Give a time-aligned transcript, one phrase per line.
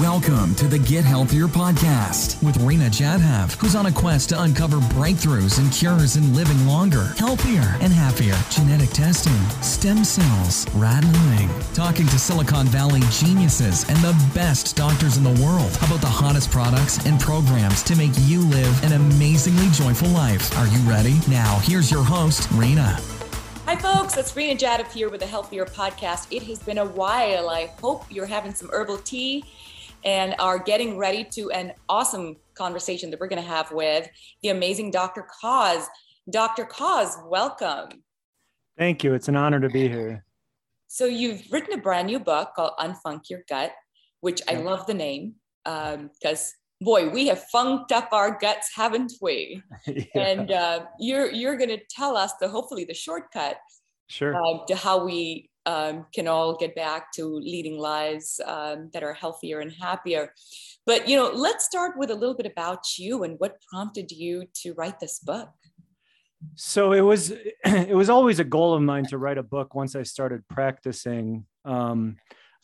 [0.00, 4.76] Welcome to the Get Healthier podcast with Rena Jadhav, who's on a quest to uncover
[4.76, 8.34] breakthroughs and cures in living longer, healthier, and happier.
[8.50, 9.32] Genetic testing,
[9.62, 15.42] stem cells, rat milling, talking to Silicon Valley geniuses and the best doctors in the
[15.42, 20.54] world about the hottest products and programs to make you live an amazingly joyful life.
[20.58, 21.14] Are you ready?
[21.26, 23.00] Now, here's your host, Rena.
[23.64, 24.14] Hi, folks.
[24.18, 26.26] It's Rena Jadhav here with the Healthier Podcast.
[26.30, 27.48] It has been a while.
[27.48, 29.42] I hope you're having some herbal tea
[30.06, 34.08] and are getting ready to an awesome conversation that we're going to have with
[34.42, 35.26] the amazing Dr.
[35.42, 35.84] Koz.
[36.30, 36.64] Dr.
[36.64, 37.88] Koz, welcome.
[38.78, 39.14] Thank you.
[39.14, 40.24] It's an honor to be here.
[40.86, 43.72] So, you've written a brand new book called Unfunk Your Gut,
[44.20, 45.34] which I love the name
[45.64, 49.60] because, um, boy, we have funked up our guts, haven't we?
[49.86, 50.04] yeah.
[50.14, 53.56] And uh, you're you're going to tell us the hopefully the shortcut
[54.08, 54.36] sure.
[54.36, 59.12] Uh, to how we um, can all get back to leading lives um, that are
[59.12, 60.32] healthier and happier.
[60.86, 64.44] But you know, let's start with a little bit about you and what prompted you
[64.62, 65.50] to write this book.
[66.54, 67.30] So it was
[67.64, 71.46] it was always a goal of mine to write a book once I started practicing.
[71.64, 72.16] Um,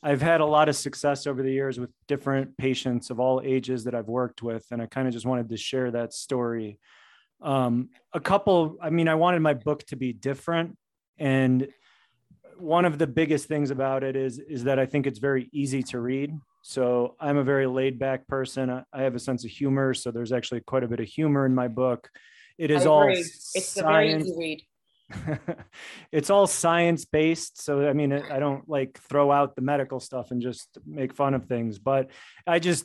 [0.04, 3.84] I've had a lot of success over the years with different patients of all ages
[3.84, 6.80] that I've worked with, and I kind of just wanted to share that story.
[7.40, 10.76] Um, a couple, I mean, I wanted my book to be different,
[11.18, 11.68] and
[12.62, 15.82] one of the biggest things about it is is that I think it's very easy
[15.84, 16.32] to read.
[16.62, 18.84] So I'm a very laid back person.
[18.92, 21.54] I have a sense of humor, so there's actually quite a bit of humor in
[21.56, 22.08] my book.
[22.58, 23.76] It is all it's science.
[23.76, 25.40] a very easy read.
[26.12, 27.60] it's all science based.
[27.60, 31.34] So I mean, I don't like throw out the medical stuff and just make fun
[31.34, 32.10] of things, but
[32.46, 32.84] I just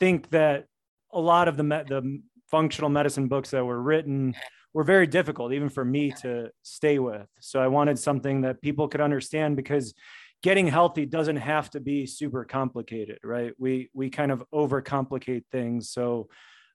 [0.00, 0.66] think that
[1.12, 4.34] a lot of the the functional medicine books that were written
[4.76, 7.26] were very difficult even for me to stay with.
[7.40, 9.94] So i wanted something that people could understand because
[10.42, 13.54] getting healthy doesn't have to be super complicated right?
[13.58, 15.88] We we kind of overcomplicate things.
[15.88, 16.28] So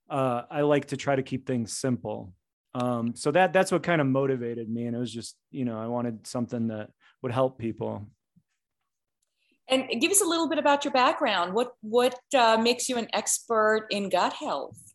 [0.09, 2.33] uh, i like to try to keep things simple.
[2.73, 4.87] Um, so that that's what kind of motivated me.
[4.87, 6.89] And it was just you know i wanted something that
[7.21, 8.07] would help people.
[9.69, 11.53] And give us a little bit about your background.
[11.53, 14.90] What what uh, makes you an expert in gut health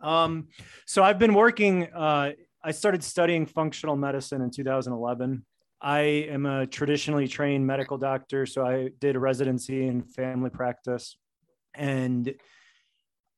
[0.00, 0.48] um,
[0.86, 1.84] so I've been working.
[1.92, 5.44] Uh, I started studying functional medicine in 2011.
[5.80, 11.16] I am a traditionally trained medical doctor, so I did a residency in family practice,
[11.74, 12.34] and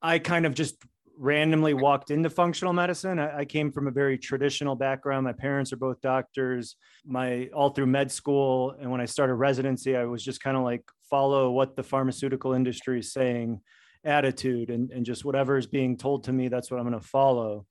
[0.01, 0.77] I kind of just
[1.19, 3.19] randomly walked into functional medicine.
[3.19, 5.25] I, I, came from a very traditional background.
[5.25, 6.77] My parents are both doctors.
[7.05, 10.63] My all through med school, and when I started residency, I was just kind of
[10.63, 13.61] like follow what the pharmaceutical industry is saying
[14.05, 17.07] attitude and, and just whatever is being told to me, that's what I'm going to
[17.07, 17.67] follow.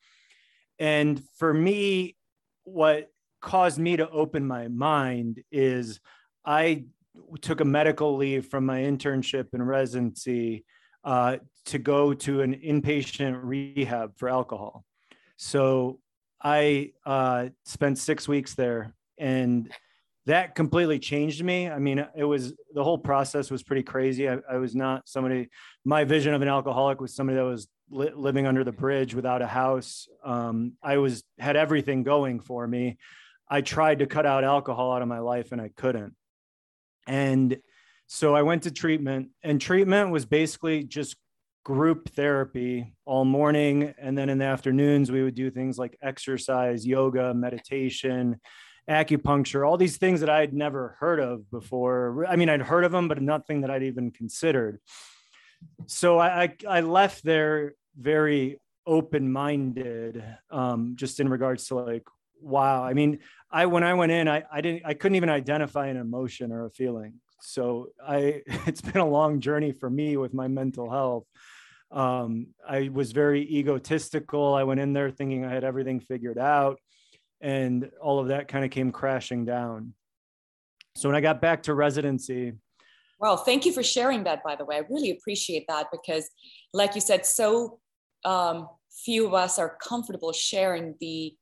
[0.79, 2.15] And for me,
[2.63, 3.09] what
[3.41, 5.99] caused me to open my mind is
[6.45, 6.85] I
[7.41, 10.65] took a medical leave from my internship and residency
[11.03, 14.83] uh, to go to an inpatient rehab for alcohol.
[15.37, 15.99] So
[16.41, 19.71] I uh, spent six weeks there and
[20.27, 21.69] that completely changed me.
[21.69, 24.29] I mean, it was the whole process was pretty crazy.
[24.29, 25.47] I, I was not somebody,
[25.85, 29.41] my vision of an alcoholic was somebody that was li- living under the bridge without
[29.41, 30.07] a house.
[30.25, 32.97] Um, I was, had everything going for me.
[33.49, 36.13] I tried to cut out alcohol out of my life and I couldn't.
[37.07, 37.57] And
[38.07, 41.15] so I went to treatment, and treatment was basically just
[41.63, 43.93] group therapy all morning.
[43.97, 48.41] And then in the afternoons, we would do things like exercise, yoga, meditation
[48.89, 52.25] acupuncture, all these things that I'd never heard of before.
[52.27, 54.79] I mean, I'd heard of them, but nothing that I'd even considered.
[55.87, 62.07] So I, I, I left there very open minded, um, just in regards to like,
[62.41, 62.83] wow.
[62.83, 63.19] I mean,
[63.51, 66.65] I when I went in, I, I didn't I couldn't even identify an emotion or
[66.65, 67.15] a feeling.
[67.41, 71.25] So I it's been a long journey for me with my mental health.
[71.91, 74.53] Um, I was very egotistical.
[74.53, 76.79] I went in there thinking I had everything figured out
[77.41, 79.93] and all of that kind of came crashing down.
[80.95, 82.53] So when I got back to residency,
[83.19, 84.43] well, thank you for sharing that.
[84.43, 86.29] By the way, I really appreciate that because,
[86.73, 87.79] like you said, so
[88.25, 91.33] um, few of us are comfortable sharing the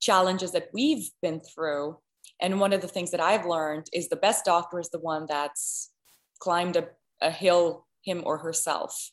[0.00, 1.98] challenges that we've been through.
[2.40, 5.26] And one of the things that I've learned is the best doctor is the one
[5.28, 5.90] that's
[6.40, 6.88] climbed a,
[7.22, 9.10] a hill, him or herself.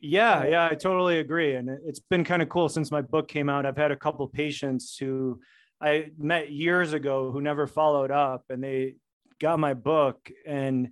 [0.00, 1.56] Yeah, yeah, I totally agree.
[1.56, 3.66] And it's been kind of cool since my book came out.
[3.66, 5.40] I've had a couple patients who
[5.80, 8.96] I met years ago who never followed up and they
[9.40, 10.90] got my book and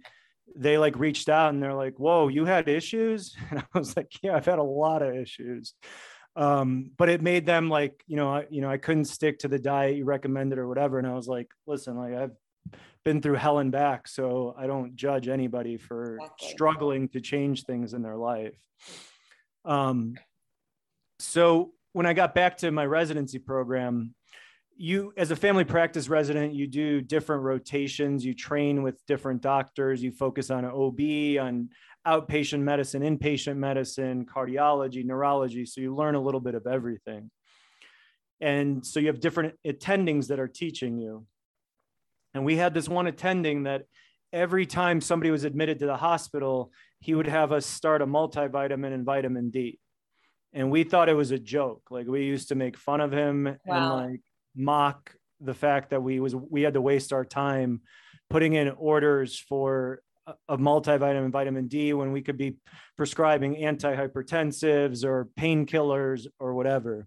[0.55, 3.35] they like reached out and they're like, whoa, you had issues?
[3.51, 5.75] And I was like, yeah, I've had a lot of issues.
[6.37, 9.49] Um, but it made them like, you know, I, you know, I couldn't stick to
[9.49, 10.99] the diet you recommended or whatever.
[10.99, 12.37] And I was like, listen, like I've
[13.05, 14.07] been through hell and back.
[14.07, 16.49] So I don't judge anybody for exactly.
[16.49, 18.59] struggling to change things in their life.
[19.65, 20.17] Um,
[21.19, 24.15] so when I got back to my residency program,
[24.77, 28.25] you as a family practice resident you do different rotations.
[28.25, 30.03] You train with different doctors.
[30.03, 31.01] You focus on ob
[31.41, 31.71] on
[32.07, 35.67] outpatient medicine inpatient medicine cardiology neurology.
[35.67, 37.31] So you learn a little bit of everything.
[38.41, 41.27] And so you have different attendings that are teaching you.
[42.35, 43.85] And we had this one attending that
[44.33, 46.71] every time somebody was admitted to the hospital
[47.01, 49.79] he would have us start a multivitamin and vitamin d.
[50.53, 51.83] And we thought it was a joke.
[51.91, 53.99] Like we used to make fun of him wow.
[53.99, 54.21] and like
[54.57, 57.83] mock the fact that we was we had to waste our time
[58.31, 60.01] putting in orders for
[60.49, 62.57] a multivitamin vitamin D when we could be
[62.97, 67.07] prescribing antihypertensives or painkillers or whatever.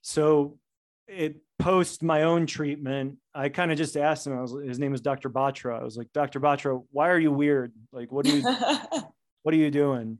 [0.00, 0.58] So
[1.06, 4.92] it post my own treatment, I kind of just asked him, I was, his name
[4.92, 5.28] was Dr.
[5.28, 5.80] Batra.
[5.80, 6.40] I was like, Dr.
[6.40, 7.72] Batra, why are you weird?
[7.92, 8.42] Like, what are you,
[9.42, 10.18] what are you doing?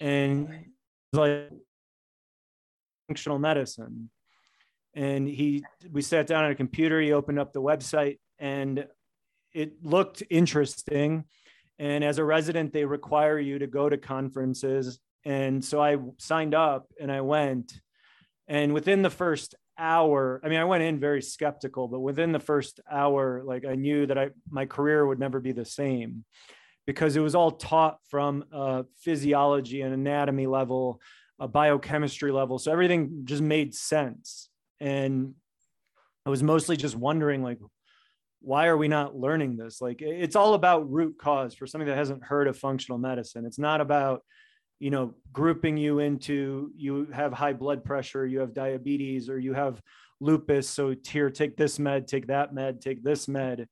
[0.00, 0.66] And
[1.12, 1.50] like
[3.08, 4.10] functional medicine
[4.94, 8.86] and he we sat down at a computer he opened up the website and
[9.52, 11.24] it looked interesting.
[11.78, 14.98] And as a resident they require you to go to conferences.
[15.24, 17.72] And so i signed up and i went.
[18.46, 22.38] And within the first hour i mean i went in very skeptical but within the
[22.38, 26.24] first hour like i knew that i my career would never be the same
[26.86, 31.00] because it was all taught from a physiology and anatomy level
[31.38, 32.58] a biochemistry level.
[32.58, 34.48] So everything just made sense
[34.84, 35.34] and
[36.26, 37.58] i was mostly just wondering like
[38.44, 39.80] why are we not learning this?
[39.80, 43.46] Like it's all about root cause for somebody that hasn't heard of functional medicine.
[43.46, 44.22] It's not about
[44.78, 49.54] you know grouping you into you have high blood pressure you have diabetes or you
[49.54, 49.80] have
[50.20, 50.68] lupus.
[50.68, 53.66] So here take this med take that med take this med.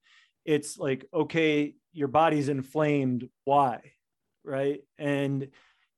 [0.45, 3.29] It's like okay your body's inflamed.
[3.45, 3.81] Why?
[4.43, 4.81] Right?
[4.99, 5.49] And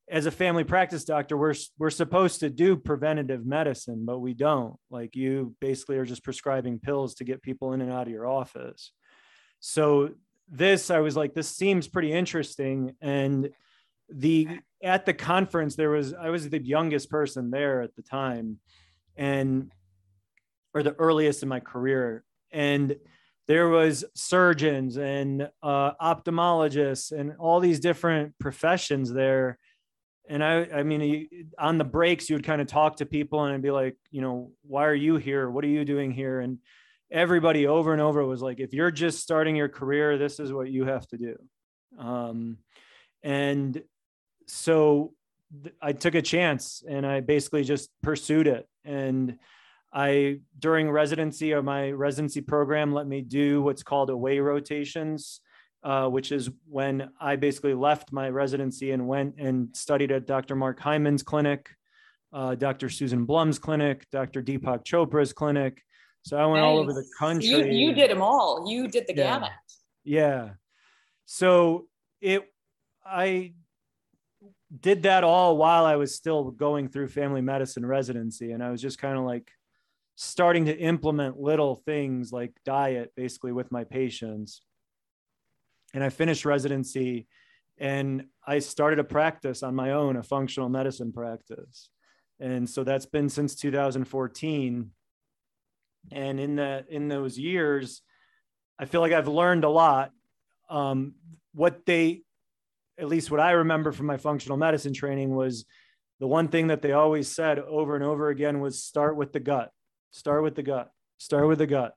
[0.09, 4.77] as a family practice doctor, we're we're supposed to do preventative medicine, but we don't.
[4.91, 8.27] Like you basically are just prescribing pills to get people in and out of your
[8.27, 8.93] office.
[9.61, 10.11] So
[10.49, 12.95] this, I was like, this seems pretty interesting.
[13.01, 13.49] And
[14.11, 14.49] the
[14.83, 18.59] at the conference, there was I was the youngest person there at the time,
[19.17, 19.73] and
[20.75, 22.97] or the earliest in my career, and
[23.47, 29.59] there was surgeons and uh, ophthalmologists and all these different professions there
[30.29, 31.29] and I, I mean,
[31.59, 34.23] on the breaks, you would kind of talk to people and I'd be like, you
[34.23, 35.51] know, why are you here?
[35.51, 36.41] What are you doing here?
[36.41, 36.59] And
[37.11, 40.71] everybody over and over was like, if you're just starting your career, this is what
[40.71, 41.37] you have to do.
[41.99, 42.59] Um,
[43.23, 43.83] and
[44.47, 45.13] so
[45.63, 48.67] th- I took a chance and I basically just pursued it.
[48.85, 49.39] And
[49.93, 55.41] I, during residency or my residency program, let me do what's called away rotations
[55.85, 60.57] uh, which is when I basically left my residency and went and studied at Dr.
[60.57, 61.69] Mark Hyman's clinic,
[62.33, 62.89] uh, Dr.
[62.89, 64.43] Susan Blum's clinic, Dr.
[64.43, 65.83] Deepak Chopra's clinic.
[66.23, 66.65] So I went nice.
[66.65, 67.49] all over the country.
[67.49, 68.65] You, you, did them all.
[68.67, 69.35] You did the yeah.
[69.35, 69.51] gamut.
[70.05, 70.51] Yeah.
[71.27, 71.87] So
[72.23, 72.43] it,
[73.05, 73.53] I
[74.81, 78.53] did that all while I was still going through family medicine residency.
[78.53, 79.51] And I was just kind of like
[80.17, 84.63] starting to implement little things like diet basically with my patients
[85.95, 87.29] and I finished residency
[87.79, 91.89] and I started a practice on my own, a functional medicine practice.
[92.41, 94.91] And so that's been since 2014.
[96.13, 98.03] And in the in those years,
[98.79, 100.11] I feel like I've learned a lot.
[100.69, 101.15] Um,
[101.55, 102.23] what they,
[102.99, 105.65] at least what I remember from my functional medicine training was
[106.21, 109.41] the one thing that they always said over and over again was start with the
[109.41, 109.71] gut,
[110.11, 111.95] start with the gut, start with the gut.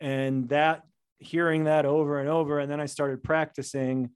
[0.00, 0.82] And that
[1.18, 2.58] hearing that over and over.
[2.60, 4.10] And then I started practicing.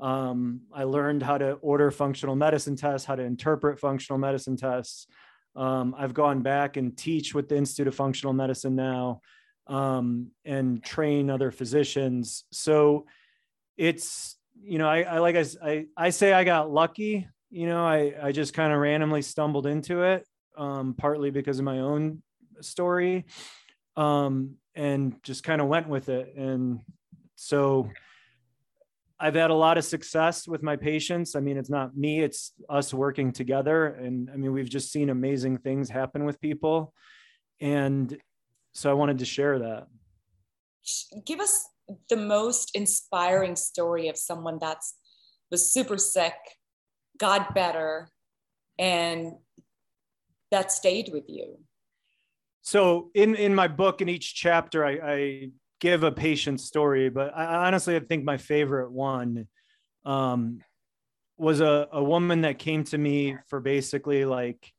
[0.00, 5.06] Um, I learned how to order functional medicine tests, how to interpret functional medicine tests.
[5.56, 9.20] Um, I've gone back and teach with the Institute of Functional Medicine now
[9.66, 12.44] um, and train other physicians.
[12.50, 13.06] So
[13.76, 17.28] it's, you know, I, I like I, I, say I got lucky.
[17.50, 21.64] You know, I, I just kind of randomly stumbled into it, um, partly because of
[21.64, 22.22] my own
[22.60, 23.26] story.
[23.96, 26.34] Um, and just kind of went with it.
[26.36, 26.80] And
[27.36, 27.90] so
[29.18, 31.36] I've had a lot of success with my patients.
[31.36, 33.86] I mean, it's not me, it's us working together.
[33.86, 36.92] And I mean, we've just seen amazing things happen with people.
[37.60, 38.16] And
[38.72, 39.86] so I wanted to share that.
[41.24, 41.64] Give us
[42.08, 44.94] the most inspiring story of someone that's
[45.50, 46.34] was super sick,
[47.18, 48.08] got better,
[48.78, 49.34] and
[50.50, 51.58] that stayed with you
[52.64, 57.36] so in in my book in each chapter I, I give a patient story, but
[57.36, 59.48] I honestly I think my favorite one
[60.06, 60.60] um,
[61.36, 64.72] was a, a woman that came to me for basically like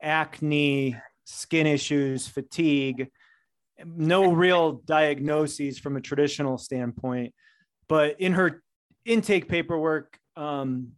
[0.00, 3.08] acne, skin issues, fatigue,
[3.84, 7.34] no real diagnoses from a traditional standpoint.
[7.88, 8.62] But in her
[9.04, 10.92] intake paperwork, um,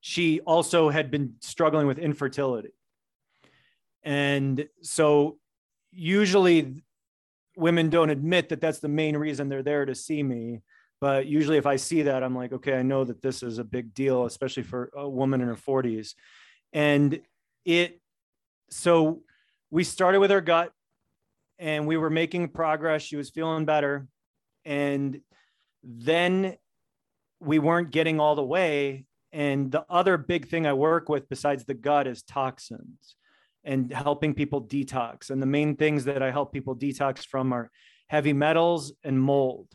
[0.00, 2.70] she also had been struggling with infertility.
[4.02, 5.38] And so
[5.90, 6.82] usually
[7.56, 10.62] women don't admit that that's the main reason they're there to see me.
[11.00, 13.64] But usually, if I see that, I'm like, okay, I know that this is a
[13.64, 16.14] big deal, especially for a woman in her 40s.
[16.72, 17.20] And
[17.64, 18.00] it,
[18.70, 19.22] so
[19.70, 20.72] we started with her gut
[21.58, 23.02] and we were making progress.
[23.02, 24.06] She was feeling better.
[24.64, 25.20] And
[25.82, 26.56] then
[27.40, 29.04] we weren't getting all the way.
[29.32, 33.16] And the other big thing I work with besides the gut is toxins
[33.64, 35.30] and helping people detox.
[35.30, 37.70] And the main things that I help people detox from are
[38.08, 39.68] heavy metals and mold.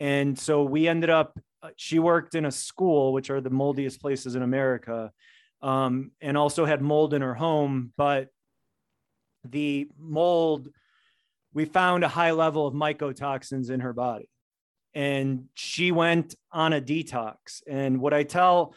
[0.00, 4.00] And so we ended up, uh, she worked in a school, which are the moldiest
[4.00, 5.12] places in America,
[5.60, 7.92] um, and also had mold in her home.
[7.96, 8.28] But
[9.44, 10.68] the mold,
[11.52, 14.28] we found a high level of mycotoxins in her body.
[14.94, 17.62] And she went on a detox.
[17.66, 18.74] And what I tell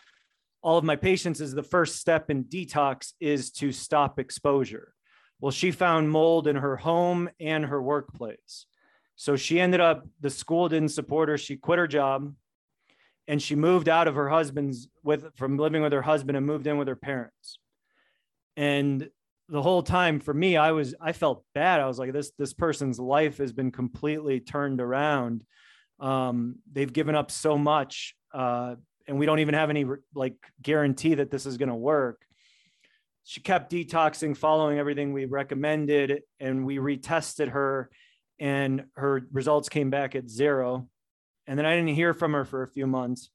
[0.66, 4.96] all of my patients is the first step in detox is to stop exposure.
[5.40, 8.66] Well, she found mold in her home and her workplace.
[9.16, 11.38] So she ended up, the school didn't support her.
[11.38, 12.34] She quit her job
[13.28, 16.66] and she moved out of her husband's with from living with her husband and moved
[16.66, 17.60] in with her parents.
[18.58, 19.08] And
[19.50, 21.80] the whole time for me, I was I felt bad.
[21.80, 25.44] I was like, this this person's life has been completely turned around.
[26.00, 28.76] Um, they've given up so much, uh,
[29.08, 32.22] and we don't even have any like guarantee that this is going to work.
[33.24, 37.90] She kept detoxing, following everything we recommended, and we retested her
[38.40, 40.88] and her results came back at zero.
[41.48, 43.30] And then I didn't hear from her for a few months.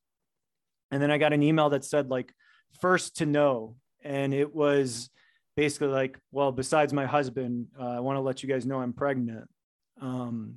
[0.90, 2.32] And then I got an email that said, like,
[2.80, 3.76] first to know.
[4.02, 5.10] And it was
[5.56, 8.92] basically like, well, besides my husband, uh, I want to let you guys know I'm
[8.92, 9.48] pregnant.
[10.00, 10.56] Um,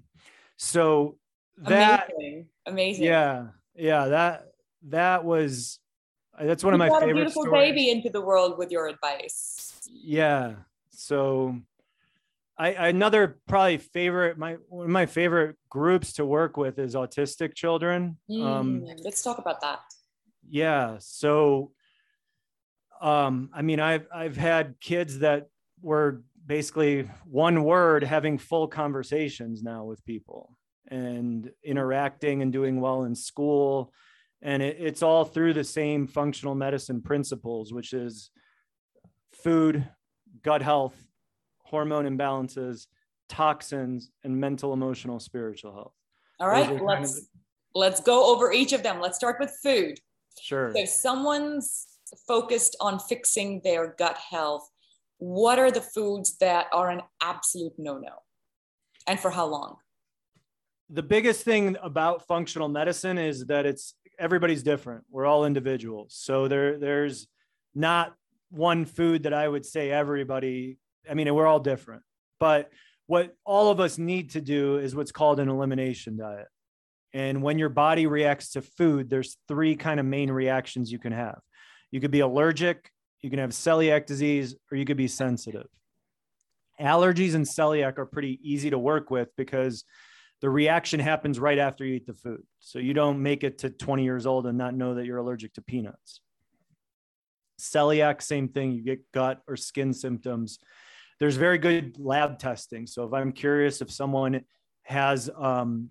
[0.58, 1.18] so
[1.58, 2.46] that, amazing.
[2.66, 3.06] amazing.
[3.06, 3.48] Yeah.
[3.76, 4.06] Yeah.
[4.08, 4.48] That,
[4.90, 5.80] that was,
[6.40, 7.72] that's one you of my favorite beautiful stories.
[7.72, 9.80] baby into the world with your advice.
[9.88, 10.56] Yeah.
[10.90, 11.58] So
[12.58, 17.56] I, another probably favorite my one of my favorite groups to work with is autistic
[17.56, 18.18] children.
[18.30, 19.80] Um, mm, um, let's talk about that.
[20.48, 20.98] Yeah.
[21.00, 21.72] So,
[23.02, 25.48] um, I mean, I've I've had kids that
[25.82, 30.58] were basically one word having full conversations now with people
[30.90, 33.92] and interacting and doing well in school,
[34.44, 38.30] and it, it's all through the same functional medicine principles, which is
[39.32, 39.88] food,
[40.44, 40.96] gut health,
[41.64, 42.88] hormone imbalances,
[43.30, 45.94] toxins, and mental, emotional, spiritual health.
[46.40, 47.30] All right, let's
[47.74, 49.00] let's go over each of them.
[49.00, 49.98] Let's start with food.
[50.40, 50.72] Sure.
[50.74, 51.88] So if someone's
[52.28, 54.68] focused on fixing their gut health,
[55.18, 58.12] what are the foods that are an absolute no-no?
[59.08, 59.78] And for how long?
[60.90, 65.06] The biggest thing about functional medicine is that it's everybody's different.
[65.10, 66.16] We're all individuals.
[66.18, 67.28] So there there's
[67.74, 68.14] not
[68.50, 70.78] one food that I would say everybody
[71.10, 72.04] I mean, we're all different,
[72.40, 72.70] but
[73.08, 76.48] what all of us need to do is what's called an elimination diet.
[77.14, 81.12] And when your body reacts to food, there's three kind of main reactions you can
[81.12, 81.40] have.
[81.92, 82.90] You could be allergic,
[83.22, 85.68] you can have celiac disease, or you could be sensitive.
[86.80, 89.84] Allergies and celiac are pretty easy to work with because
[90.44, 92.44] the reaction happens right after you eat the food.
[92.60, 95.54] So you don't make it to 20 years old and not know that you're allergic
[95.54, 96.22] to peanuts.
[97.60, 98.74] Celiac, same thing.
[98.74, 100.60] You get gut or skin symptoms
[101.24, 102.86] there's very good lab testing.
[102.88, 104.42] So if I'm curious if someone
[104.84, 105.90] has um,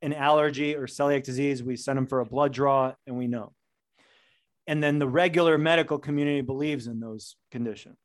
[0.00, 3.52] an allergy or celiac disease, we send them for a blood draw and we know.
[4.66, 7.98] And then the regular medical community believes in those conditions.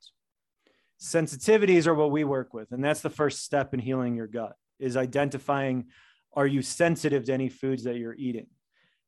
[1.02, 2.74] Sensitivities are what we work with.
[2.74, 5.86] And that's the first step in healing your gut is identifying
[6.34, 8.48] are you sensitive to any foods that you're eating?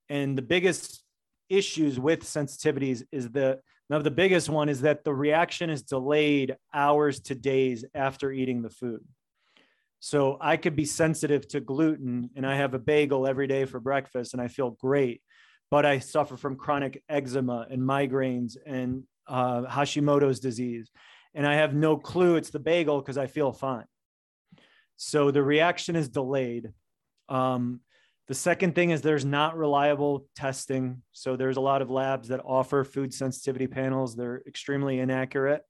[0.10, 1.04] And the biggest
[1.50, 3.60] issues with sensitivities is the
[3.92, 8.62] now, the biggest one is that the reaction is delayed hours to days after eating
[8.62, 9.02] the food.
[10.00, 13.82] So I could be sensitive to gluten and I have a bagel every day for
[13.82, 15.22] breakfast and I feel great,
[15.70, 20.90] but I suffer from chronic eczema and migraines and uh, Hashimoto's disease.
[21.36, 23.86] And I have no clue it's the bagel because I feel fine.
[25.04, 26.74] So the reaction is delayed.
[27.28, 27.80] Um,
[28.28, 31.02] the second thing is there's not reliable testing.
[31.12, 34.16] So there's a lot of labs that offer food sensitivity panels.
[34.16, 35.64] They're extremely inaccurate.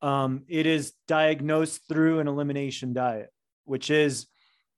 [0.00, 3.30] Um, it is diagnosed through an elimination diet.
[3.64, 4.28] which is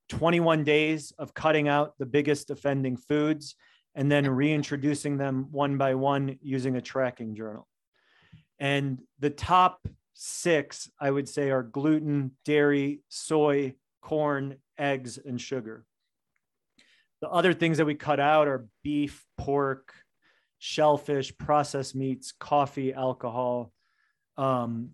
[0.09, 3.55] 21 days of cutting out the biggest offending foods
[3.95, 7.69] and then reintroducing them one by one using a tracking journal.
[8.59, 15.85] And the top six, I would say, are gluten, dairy, soy, corn, eggs, and sugar.
[17.21, 19.95] The other things that we cut out are beef, pork,
[20.59, 23.73] shellfish, processed meats, coffee, alcohol.
[24.37, 24.91] Um,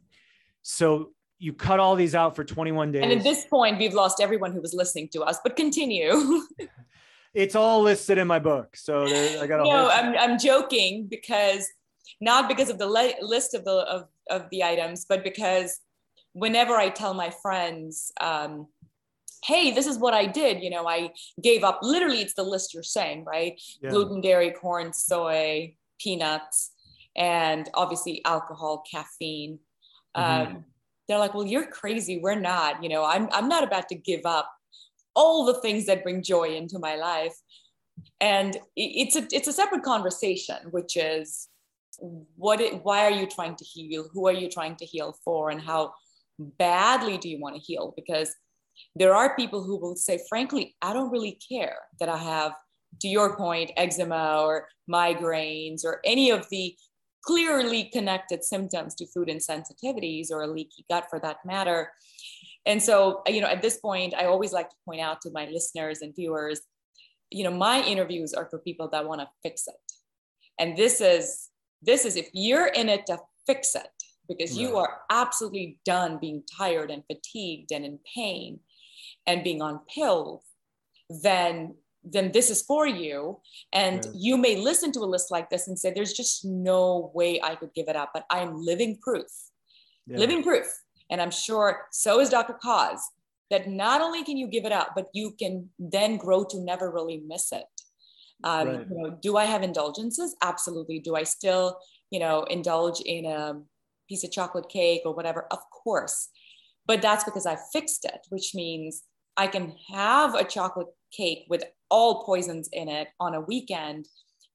[0.63, 3.03] so you cut all these out for 21 days.
[3.03, 6.43] And at this point, we've lost everyone who was listening to us, but continue.
[7.35, 8.77] it's all listed in my book.
[8.77, 11.67] So there, I got a No, I'm, I'm joking because
[12.21, 15.81] not because of the le- list of the, of, of the items, but because
[16.33, 18.69] whenever I tell my friends, um,
[19.45, 21.13] hey, this is what I did, you know, I
[21.43, 23.61] gave up, literally it's the list you're saying, right?
[23.83, 23.91] Yeah.
[23.91, 26.73] Gluten, dairy, corn, soy, peanuts,
[27.17, 29.59] and obviously alcohol, caffeine.
[30.17, 30.57] Mm-hmm.
[30.57, 30.65] Um,
[31.09, 32.21] they're like, well, you're crazy.
[32.23, 34.51] We're not, you know, I'm, I'm not about to give up
[35.15, 37.35] all the things that bring joy into my life.
[38.21, 41.49] And it's a, it's a separate conversation, which is
[42.01, 44.09] what, it, why are you trying to heal?
[44.13, 45.51] Who are you trying to heal for?
[45.51, 45.93] And how
[46.39, 47.93] badly do you want to heal?
[47.97, 48.35] Because
[48.97, 52.53] there are people who will say, frankly, I don't really care that I have,
[53.03, 56.75] to your point, eczema or migraines or any of the
[57.23, 61.93] clearly connected symptoms to food insensitivities or a leaky gut for that matter.
[62.67, 65.47] And so, you know, at this point, I always like to point out to my
[65.47, 66.61] listeners and viewers,
[67.31, 69.75] you know, my interviews are for people that want to fix it.
[70.59, 71.50] And this is
[71.83, 73.89] this is if you're in it to fix it
[74.29, 74.61] because right.
[74.61, 78.61] you are absolutely done being tired and fatigued and in pain
[79.27, 80.45] and being on pills,
[81.23, 83.41] then then this is for you.
[83.75, 84.11] And yeah.
[84.15, 87.57] you may listen to a list like this and say, there's just no way I
[87.57, 89.27] could give it up, but I'm living proof,
[90.07, 90.17] yeah.
[90.17, 90.67] living proof.
[91.11, 92.57] And I'm sure so is Dr.
[92.65, 93.01] Kaz
[93.51, 96.91] that not only can you give it up, but you can then grow to never
[96.91, 97.65] really miss it.
[98.45, 98.87] Um, right.
[98.89, 100.37] you know, do I have indulgences?
[100.43, 100.99] Absolutely.
[101.01, 101.79] Do I still,
[102.11, 103.61] you know, indulge in a
[104.09, 105.47] piece of chocolate cake or whatever?
[105.51, 106.29] Of course.
[106.87, 109.03] But that's because I fixed it, which means
[109.37, 114.07] I can have a chocolate cake with all poisons in it on a weekend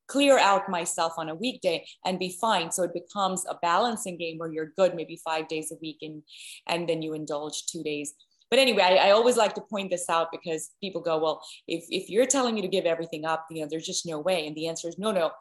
[0.07, 4.37] clear out myself on a weekday and be fine so it becomes a balancing game
[4.37, 6.21] where you're good maybe five days a week and
[6.67, 8.13] and then you indulge two days
[8.49, 11.85] but anyway I, I, always like to point this out because people go well if,
[11.89, 14.47] if you're telling me to give everything up you know there's just no way.
[14.47, 15.31] And the answer is no no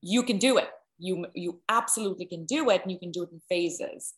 [0.00, 0.68] you can do it.
[0.98, 4.14] You you absolutely can do it and you can do it in phases.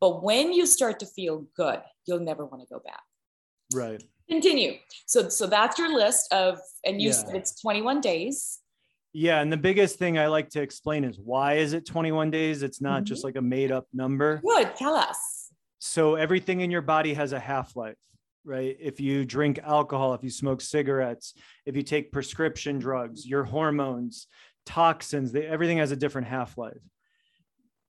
[0.00, 3.02] But when you start to feel good you'll never want to go back.
[3.74, 4.02] Right.
[4.28, 4.74] Continue.
[5.06, 7.14] So so that's your list of and you yeah.
[7.14, 8.60] said it's 21 days.
[9.12, 12.62] Yeah and the biggest thing i like to explain is why is it 21 days?
[12.62, 13.04] It's not mm-hmm.
[13.04, 14.40] just like a made up number.
[14.44, 15.33] Good tell us
[15.86, 17.98] so everything in your body has a half-life
[18.46, 18.76] right?
[18.78, 21.34] If you drink alcohol if you smoke cigarettes
[21.66, 24.26] if you take prescription drugs your hormones
[24.64, 26.80] toxins they, everything has a different half-life.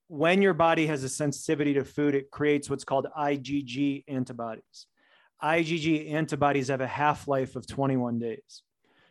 [0.08, 4.88] When your body has a sensitivity to food it creates what's called igg antibodies.
[5.42, 8.62] IgG antibodies have a half life of 21 days.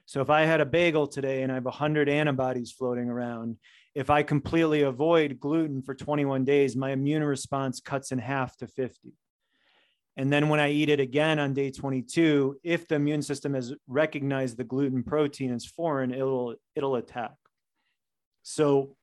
[0.07, 3.57] So if I had a bagel today and I have 100 antibodies floating around,
[3.94, 8.66] if I completely avoid gluten for 21 days, my immune response cuts in half to
[8.66, 9.12] 50.
[10.16, 13.72] And then when I eat it again on day 22, if the immune system has
[13.88, 17.35] recognized the gluten protein as foreign, it'll it'll attack.
[18.42, 18.96] So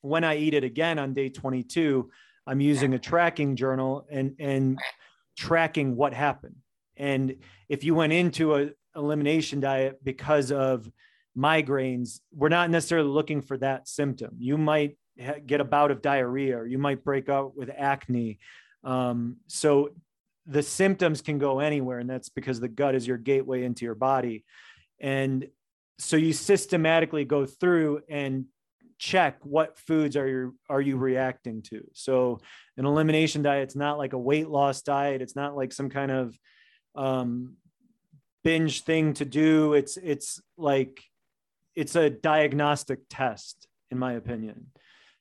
[0.00, 2.10] when I eat it again on day 22,
[2.46, 4.78] I'm using a tracking journal and and
[5.36, 6.56] tracking what happened.
[6.96, 7.36] And
[7.68, 10.90] if you went into a elimination diet because of
[11.38, 14.36] migraines, we're not necessarily looking for that symptom.
[14.38, 14.98] You might
[15.46, 18.38] get a bout of diarrhea, or you might break out with acne.
[18.84, 19.90] Um, so
[20.46, 23.94] the symptoms can go anywhere, and that's because the gut is your gateway into your
[23.94, 24.44] body.
[25.00, 25.48] And
[25.98, 28.46] so you systematically go through and
[28.98, 32.40] check what foods are you are you reacting to so
[32.76, 36.10] an elimination diet it's not like a weight loss diet it's not like some kind
[36.10, 36.36] of
[36.96, 37.54] um,
[38.42, 41.00] binge thing to do it's it's like
[41.78, 44.66] it's a diagnostic test in my opinion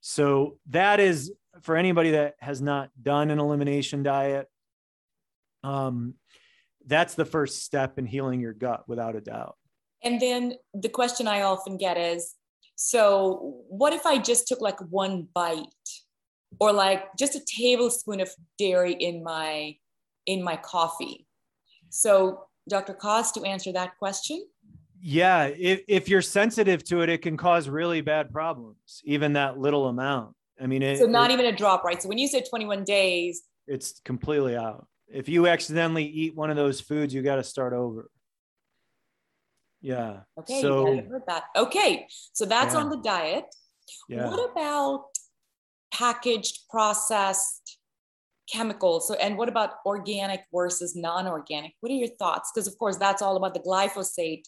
[0.02, 4.48] so that is for anybody that has not done an elimination diet
[5.64, 6.14] um,
[6.86, 9.56] that's the first step in healing your gut without a doubt
[10.04, 12.36] and then the question i often get is
[12.78, 15.66] so, what if I just took like one bite
[16.60, 19.76] or like just a tablespoon of dairy in my
[20.28, 21.26] in my coffee?
[21.90, 22.94] So, Dr.
[22.94, 24.46] Kaz, to answer that question?
[25.02, 29.58] Yeah, if, if you're sensitive to it, it can cause really bad problems, even that
[29.58, 30.36] little amount.
[30.62, 32.02] I mean, it, so not it, even a drop, right?
[32.02, 34.88] So when you say 21 days, it's completely out.
[35.08, 38.10] If you accidentally eat one of those foods, you got to start over.
[39.82, 40.22] Yeah.
[40.40, 40.62] Okay.
[40.62, 41.44] So heard that.
[41.56, 42.08] Okay.
[42.34, 42.80] So that's Yeah.
[42.80, 43.46] on the diet.
[44.10, 44.28] yeah.
[44.28, 45.06] What about
[45.94, 47.78] packaged, processed
[48.52, 49.08] chemicals?
[49.08, 51.74] So, and what about organic versus non-organic?
[51.82, 52.52] What are your thoughts?
[52.54, 54.44] Because of course, that's all about the glyphosate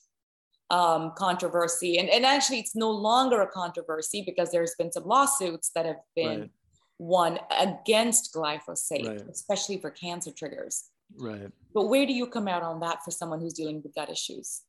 [0.70, 5.72] um, controversy, and and actually, it's no longer a controversy because there's been some lawsuits
[5.76, 6.52] that have been Right.
[7.00, 9.22] won against glyphosate, Right.
[9.30, 10.90] especially for cancer triggers.
[11.16, 11.52] Right.
[11.74, 14.62] But where do you come out on that for someone who's dealing with gut issues?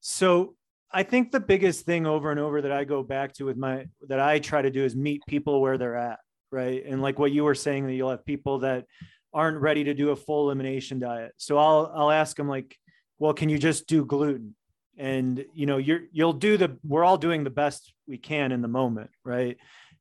[0.00, 0.56] So
[0.90, 3.86] I think the biggest thing over and over that I go back to with my
[4.08, 6.18] that I try to do is meet people where they're at,
[6.50, 6.84] right?
[6.84, 8.86] And like what you were saying, that you'll have people that
[9.32, 11.32] aren't ready to do a full elimination diet.
[11.36, 12.76] So I'll I'll ask them like,
[13.18, 14.56] well, can you just do gluten?
[15.00, 18.60] And you know, you're you'll do the we're all doing the best we can in
[18.60, 19.56] the moment, right?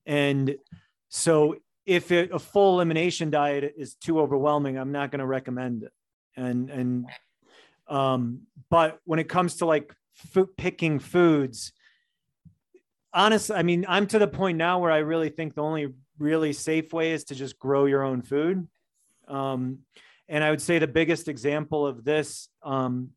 [0.05, 0.57] And
[1.07, 5.83] so if it, a full elimination diet is too overwhelming, I'm not going to recommend
[5.83, 5.93] it.
[6.35, 7.05] And and
[7.87, 11.71] um, but when it comes to like food, picking foods,
[13.13, 16.51] honestly, I mean, I'm to the point now where I really think the only really
[16.51, 18.67] safe way is to just grow your own food.
[19.29, 19.79] Um,
[20.27, 22.49] and I would say the biggest example of this.
[22.63, 23.11] Um,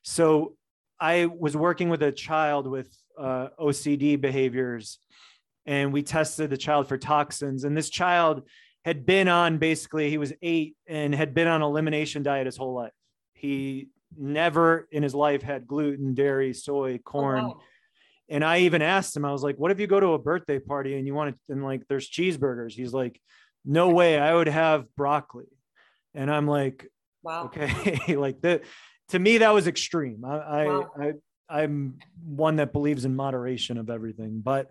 [0.00, 0.56] so
[1.00, 4.98] I was working with a child with uh, OCD behaviors,
[5.66, 7.64] and we tested the child for toxins.
[7.64, 8.42] And this child
[8.84, 12.74] had been on basically, he was eight and had been on elimination diet his whole
[12.74, 12.92] life.
[13.34, 17.44] He never in his life had gluten, dairy, soy, corn.
[17.44, 17.60] Oh, wow.
[18.28, 20.58] And I even asked him, I was like, what if you go to a birthday
[20.58, 22.72] party and you want to, and like there's cheeseburgers?
[22.72, 23.20] He's like,
[23.64, 25.46] no way, I would have broccoli.
[26.14, 26.88] And I'm like,
[27.22, 27.46] Wow.
[27.46, 28.62] okay, like that
[29.08, 30.24] to me, that was extreme.
[30.24, 30.90] I, I, Wow.
[30.98, 31.12] I,
[31.48, 34.40] I'm one that believes in moderation of everything.
[34.40, 34.70] But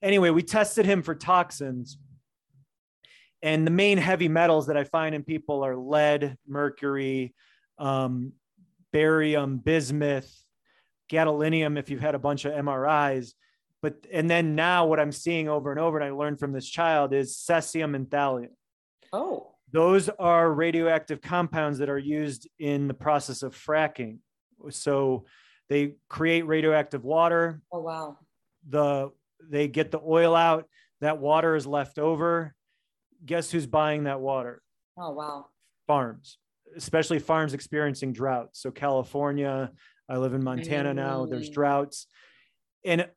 [0.00, 1.98] anyway, we tested him for toxins.
[3.42, 7.34] And the main heavy metals that I find in people are lead, mercury,
[7.78, 8.34] um,
[8.92, 10.32] barium, bismuth,
[11.10, 13.32] gadolinium, if you've had a bunch of MRIs.
[13.80, 16.68] But, and then now what I'm seeing over and over, and I learned from this
[16.68, 18.50] child, is cesium and thallium.
[19.12, 24.18] Oh, Those are radioactive compounds that are used in the process of fracking.
[24.70, 25.24] So
[25.68, 27.60] they create radioactive water.
[27.72, 28.18] oh, wow.
[28.68, 29.10] The
[29.50, 30.68] they get the oil out.
[31.00, 32.54] That water is left over.
[33.24, 34.62] Guess who's buying that water?
[34.96, 35.46] Oh, wow.
[35.88, 36.38] Farms,
[36.76, 38.60] especially farms experiencing droughts.
[38.60, 39.72] So California,
[40.08, 41.26] I live in Montana now.
[41.26, 41.54] There's Mm.
[41.54, 42.06] droughts,
[42.84, 43.08] and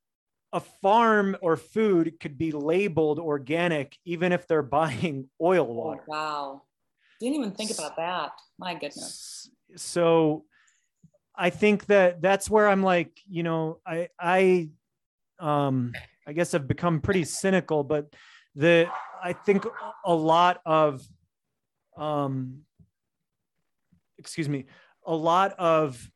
[0.56, 6.04] a farm or food could be labeled organic even if they're buying oil Oh, water.
[6.08, 6.62] wow.
[7.20, 8.32] Didn't even think about that.
[8.58, 9.50] My goodness.
[9.76, 10.46] So
[11.38, 14.70] i think that that's where i'm like you know i i
[15.38, 15.92] um
[16.26, 18.08] i guess i've become pretty cynical but
[18.56, 18.88] the
[19.22, 19.66] i think
[20.06, 21.06] a lot of
[21.98, 22.62] um
[24.18, 24.64] excuse me
[25.06, 26.10] a lot of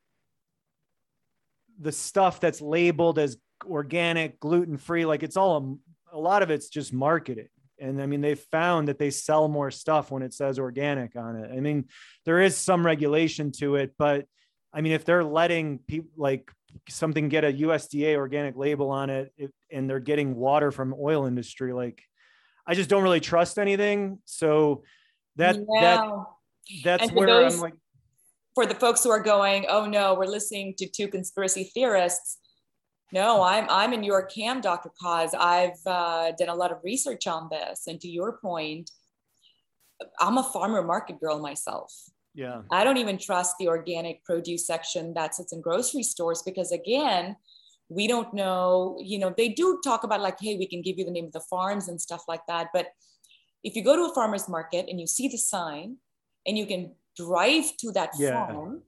[1.82, 5.80] the stuff that's labeled as organic gluten free like it's all
[6.14, 7.48] a, a lot of it's just marketing
[7.80, 11.36] and i mean they've found that they sell more stuff when it says organic on
[11.36, 11.86] it i mean
[12.26, 14.26] there is some regulation to it but
[14.74, 16.50] i mean if they're letting people like
[16.88, 21.26] something get a usda organic label on it, it and they're getting water from oil
[21.26, 22.02] industry like
[22.68, 24.84] i just don't really trust anything so
[25.36, 26.24] that that Yeah.
[26.84, 27.74] that's where those- i'm like
[28.56, 32.39] for the folks who are going, oh no, we're listening to two conspiracy theorists.
[33.12, 34.92] No, I'm I'm in your camp, Dr.
[35.02, 35.34] Cause.
[35.34, 38.92] I've uh, done a lot of research on this, and to your point,
[40.20, 41.92] I'm a farmer market girl myself.
[42.36, 46.72] yeah I don't even trust the organic produce section that sits in grocery stores because
[46.72, 47.36] again,
[47.90, 51.06] we don't know, you know, they do talk about like, hey, we can give you
[51.06, 52.68] the name of the farms and stuff like that.
[52.72, 52.88] But
[53.64, 55.98] if you go to a farmer's market and you see the sign
[56.46, 58.46] and you can drive to that Yeah.
[58.48, 58.84] farm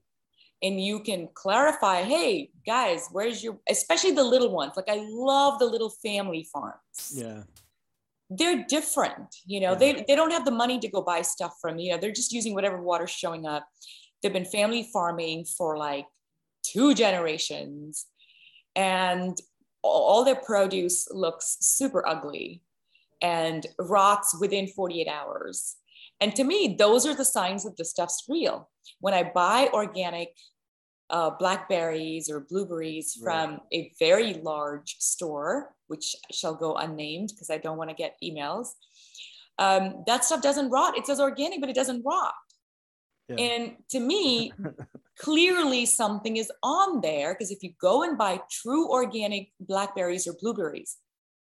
[0.62, 4.72] and you can clarify, hey, guys, where's your, especially the little ones.
[4.76, 7.42] Like I love the little family farms yeah
[8.38, 9.78] they're different you know Yeah.
[9.78, 12.32] they, they don't have the money to go buy stuff from you know they're just
[12.32, 13.66] using whatever water's showing up
[14.22, 16.06] they've been family farming for like
[16.62, 18.06] two generations
[18.74, 19.36] and
[19.82, 22.62] all all their produce looks super ugly
[23.20, 25.76] and rots within 48 hours
[26.20, 28.70] and to me those are the signs that the stuff's real
[29.00, 30.30] when i buy organic
[31.12, 33.44] uh, blackberries or blueberries Right.
[33.44, 38.16] from a very large store, which shall go unnamed because I don't want to get
[38.24, 38.68] emails.
[39.58, 40.96] Um, that stuff doesn't rot.
[40.96, 42.34] It says organic, but it doesn't rot.
[43.28, 43.36] Yeah.
[43.36, 44.52] And to me,
[45.18, 50.34] clearly something is on there because if you go and buy true organic blackberries or
[50.40, 50.96] blueberries,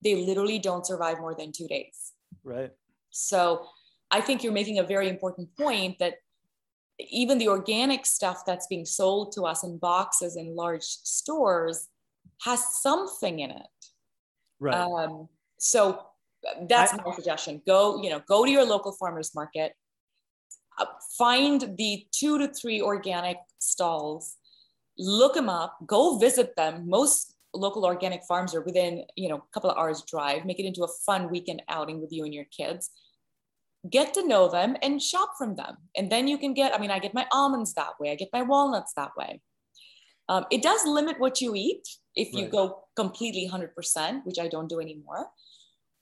[0.03, 2.13] they literally don't survive more than two days.
[2.45, 2.71] right
[3.11, 3.67] So
[4.11, 6.15] I think you're making a very important point that
[6.99, 11.89] even the organic stuff that's being sold to us in boxes in large stores
[12.43, 13.67] has something in it.
[14.59, 14.75] Right.
[14.75, 15.29] Um,
[15.59, 16.07] so
[16.69, 17.63] that's I, my suggestion.
[17.67, 19.73] Go, you know, go to your local farmers market,
[20.79, 20.87] uh,
[21.19, 24.37] find the two to three organic stalls,
[24.99, 26.89] look them up, go visit them.
[26.89, 30.45] Most local organic farms are within, you know, a couple of hours drive.
[30.45, 32.91] Make it into a fun weekend outing with you and your kids.
[33.91, 35.77] Get to know them and shop from them.
[35.97, 38.11] And then you can get, I mean, I get my almonds that way.
[38.11, 39.41] I get my walnuts that way.
[40.29, 42.51] Um, it does limit what you eat if you right.
[42.53, 45.29] go completely 100%, which I don't do anymore.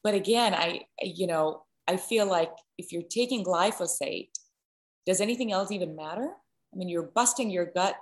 [0.03, 4.29] But again, I, you know, I feel like if you're taking glyphosate,
[5.07, 6.31] does anything else even matter?
[6.73, 7.97] I mean, you're busting your gut.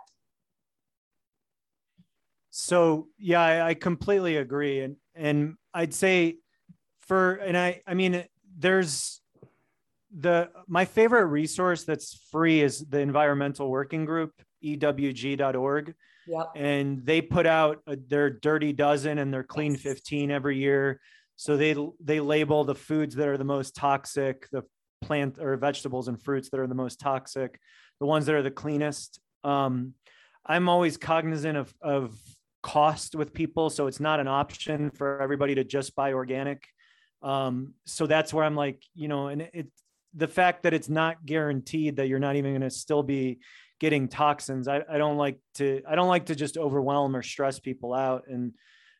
[2.51, 4.81] So yeah, I, I completely agree.
[4.81, 6.37] And, and I'd say
[7.01, 8.25] for, and I, I mean,
[8.59, 9.21] there's
[10.16, 14.33] the, my favorite resource that's free is the environmental working group,
[14.64, 15.94] ewg.org
[16.27, 16.53] Yep.
[16.55, 19.83] And they put out a, their dirty dozen and their clean yes.
[19.83, 21.01] 15 every year.
[21.37, 24.62] So they they label the foods that are the most toxic, the
[25.01, 27.59] plant or vegetables and fruits that are the most toxic,
[27.98, 29.18] the ones that are the cleanest.
[29.42, 29.94] Um,
[30.46, 32.16] I'm always cognizant of of
[32.62, 36.64] cost with people, so it's not an option for everybody to just buy organic.
[37.22, 39.68] Um, so that's where I'm like, you know, and it
[40.14, 43.38] the fact that it's not guaranteed that you're not even going to still be
[43.81, 44.68] getting toxins.
[44.68, 48.25] I, I don't like to I don't like to just overwhelm or stress people out.
[48.29, 48.53] And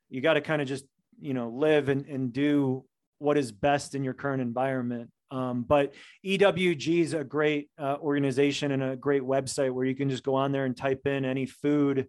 [0.09, 0.85] you got to kind of just,
[1.21, 2.85] you know, live and, and do
[3.19, 5.11] what is best in your current environment.
[5.31, 5.95] Um, but
[6.27, 10.35] EWG is a great uh, organization and a great website where you can just go
[10.35, 12.09] on there and type in any food,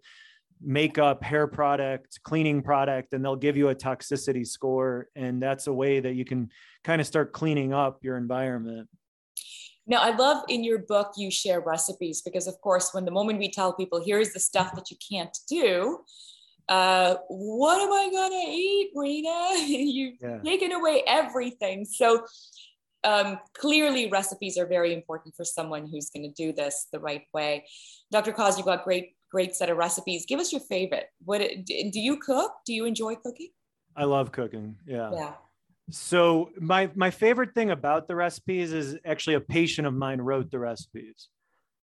[0.61, 5.09] makeup, hair product, cleaning product, and they'll give you a toxicity score.
[5.15, 6.49] And that's a way that you can
[6.83, 8.89] kind of start cleaning up your environment.
[9.85, 13.39] Now, I love in your book, you share recipes because, of course, when the moment
[13.39, 15.99] we tell people, here's the stuff that you can't do,
[16.69, 19.53] uh, what am I going to eat, Rena?
[19.67, 20.39] You've yeah.
[20.39, 21.85] taken away everything.
[21.85, 22.25] So,
[23.03, 27.23] um, clearly, recipes are very important for someone who's going to do this the right
[27.33, 27.65] way.
[28.11, 28.31] Dr.
[28.31, 30.25] Coz, you've got great, great set of recipes.
[30.27, 31.07] Give us your favorite.
[31.25, 32.51] What do you cook?
[32.65, 33.49] Do you enjoy cooking?
[33.97, 34.75] I love cooking.
[34.85, 35.09] Yeah.
[35.11, 35.33] Yeah.
[35.89, 40.51] So my my favorite thing about the recipes is actually a patient of mine wrote
[40.51, 41.27] the recipes.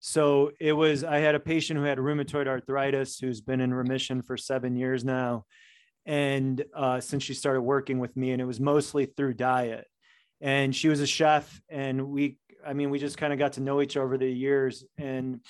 [0.00, 4.22] So it was I had a patient who had rheumatoid arthritis who's been in remission
[4.22, 5.44] for seven years now,
[6.04, 9.86] and uh, since she started working with me, and it was mostly through diet.
[10.40, 13.60] And she was a chef, and we I mean we just kind of got to
[13.60, 15.40] know each other over the years, and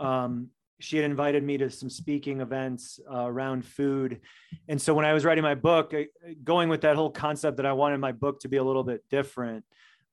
[0.00, 0.48] um,
[0.84, 4.20] she had invited me to some speaking events uh, around food.
[4.68, 6.08] And so when I was writing my book, I,
[6.44, 9.02] going with that whole concept that I wanted my book to be a little bit
[9.10, 9.64] different.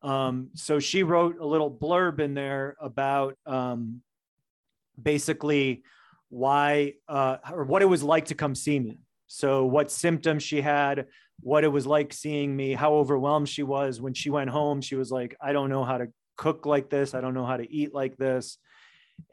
[0.01, 4.01] Um, so she wrote a little blurb in there about um,
[5.01, 5.83] basically
[6.29, 8.99] why uh, or what it was like to come see me.
[9.27, 11.07] So what symptoms she had,
[11.41, 14.79] what it was like seeing me, how overwhelmed she was when she went home.
[14.81, 16.07] She was like, I don't know how to
[16.37, 17.13] cook like this.
[17.13, 18.57] I don't know how to eat like this.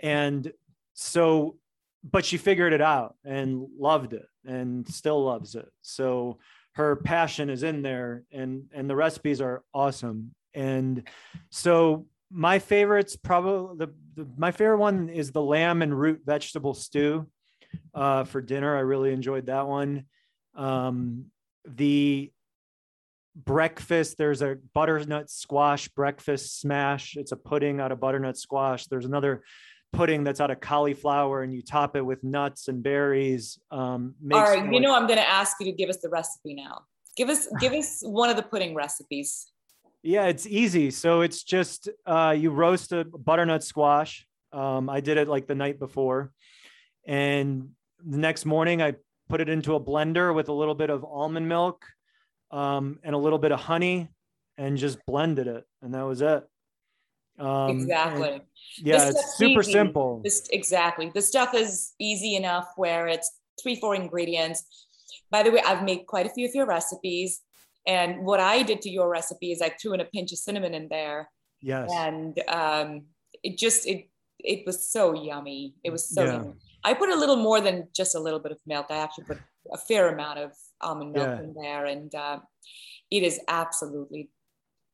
[0.02, 0.52] And
[0.98, 1.56] so
[2.02, 5.68] but she figured it out and loved it and still loves it.
[5.82, 6.38] So
[6.72, 10.34] her passion is in there and and the recipes are awesome.
[10.54, 11.08] And
[11.50, 16.74] so my favorites probably the, the my favorite one is the lamb and root vegetable
[16.74, 17.26] stew
[17.94, 18.76] uh, for dinner.
[18.76, 20.04] I really enjoyed that one.
[20.54, 21.26] Um,
[21.64, 22.32] the
[23.36, 27.16] breakfast there's a butternut squash breakfast smash.
[27.16, 28.86] It's a pudding out of butternut squash.
[28.86, 29.42] There's another
[29.92, 33.58] pudding that's out of cauliflower and you top it with nuts and berries.
[33.70, 36.54] Um, All right, you know I'm going to ask you to give us the recipe
[36.54, 36.82] now.
[37.16, 39.50] Give us give us one of the pudding recipes.
[40.02, 40.90] Yeah, it's easy.
[40.90, 44.26] So it's just uh, you roast a butternut squash.
[44.52, 46.32] Um, I did it like the night before,
[47.06, 47.70] and
[48.06, 48.94] the next morning I
[49.28, 51.84] put it into a blender with a little bit of almond milk
[52.50, 54.08] um, and a little bit of honey,
[54.56, 56.44] and just blended it, and that was it.
[57.38, 58.42] Um, exactly.
[58.78, 59.72] Yeah, it's super easy.
[59.72, 60.20] simple.
[60.22, 61.10] This, exactly.
[61.14, 64.64] The stuff is easy enough where it's three, four ingredients.
[65.30, 67.40] By the way, I've made quite a few of your recipes.
[67.86, 70.74] And what I did to your recipe is I threw in a pinch of cinnamon
[70.74, 71.30] in there.
[71.60, 71.90] Yes.
[71.92, 73.02] And um,
[73.42, 75.74] it just, it, it was so yummy.
[75.82, 76.32] It was so yeah.
[76.34, 76.52] yummy.
[76.84, 78.86] I put a little more than just a little bit of milk.
[78.90, 79.38] I actually put
[79.72, 81.40] a fair amount of almond milk yeah.
[81.40, 81.86] in there.
[81.86, 82.38] And uh,
[83.10, 84.30] it is absolutely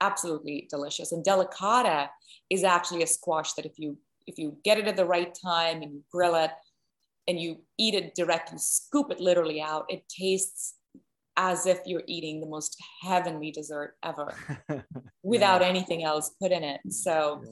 [0.07, 1.13] absolutely delicious.
[1.13, 2.09] And delicata
[2.51, 5.83] is actually a squash that if you if you get it at the right time
[5.83, 6.51] and you grill it
[7.29, 10.75] and you eat it directly, scoop it literally out, it tastes
[11.37, 14.35] as if you're eating the most heavenly dessert ever
[15.23, 15.67] without yeah.
[15.67, 16.81] anything else put in it.
[16.91, 17.43] So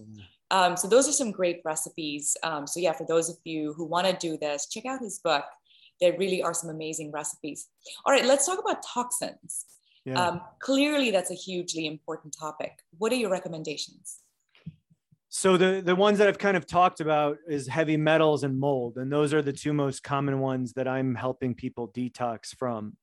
[0.53, 2.37] Um, so those are some great recipes.
[2.43, 5.19] Um, so yeah, for those of you who want to do this, check out his
[5.19, 5.45] book.
[5.99, 7.69] There really are some amazing recipes.
[8.05, 9.65] All right, let's talk about toxins.
[10.05, 10.21] Yeah.
[10.21, 12.83] Um, clearly, that's a hugely important topic.
[12.99, 14.19] What are your recommendations?
[15.29, 18.99] So the the ones that I've kind of talked about is heavy metals and mold,
[18.99, 22.97] and those are the two most common ones that I'm helping people detox from.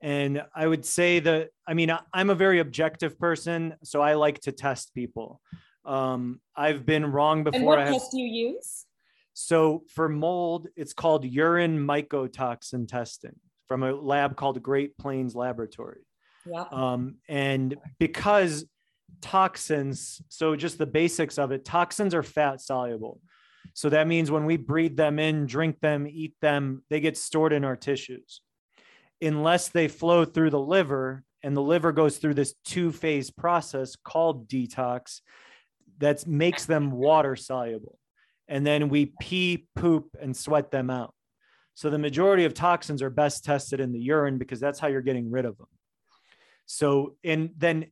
[0.00, 4.40] And I would say that I mean I'm a very objective person, so I like
[4.40, 5.40] to test people.
[5.84, 7.58] Um, I've been wrong before.
[7.58, 8.86] And what test do you use?
[9.34, 13.36] So for mold, it's called urine mycotoxin testing
[13.68, 16.00] from a lab called Great Plains Laboratory.
[16.46, 16.64] Yeah.
[16.70, 18.64] Um, and because
[19.20, 23.20] toxins, so just the basics of it, toxins are fat soluble.
[23.74, 27.52] So that means when we breathe them in, drink them, eat them, they get stored
[27.52, 28.40] in our tissues.
[29.22, 33.96] Unless they flow through the liver, and the liver goes through this two phase process
[33.96, 35.20] called detox
[35.98, 37.98] that makes them water soluble.
[38.48, 41.14] And then we pee, poop, and sweat them out.
[41.74, 45.00] So the majority of toxins are best tested in the urine because that's how you're
[45.00, 45.68] getting rid of them.
[46.72, 47.86] So, and then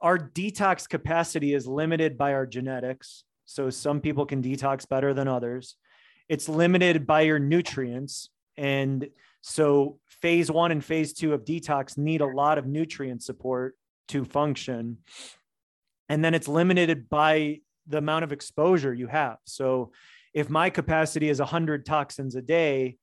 [0.00, 3.24] our detox capacity is limited by our genetics.
[3.46, 5.76] So some people can detox better than others.
[6.28, 8.30] It's limited by your nutrients.
[8.56, 9.08] And
[9.40, 13.76] so phase one and phase two of detox need a lot of nutrient support
[14.08, 14.98] to function
[16.08, 19.92] and then it's limited by the amount of exposure you have so
[20.34, 22.96] if my capacity is 100 toxins a day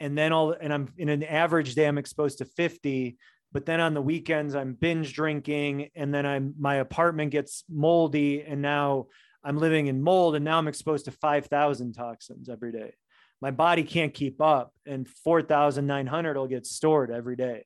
[0.00, 3.16] and then all and i'm in an average day i'm exposed to 50
[3.52, 8.42] but then on the weekends i'm binge drinking and then i'm my apartment gets moldy
[8.42, 9.06] and now
[9.44, 12.92] i'm living in mold and now i'm exposed to 5000 toxins every day
[13.40, 17.64] my body can't keep up and 4900 will get stored every day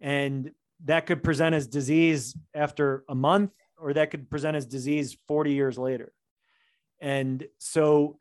[0.00, 0.50] and
[0.84, 5.52] that could present as disease after a month or that could present as disease 40
[5.52, 6.12] years later.
[7.00, 8.18] And so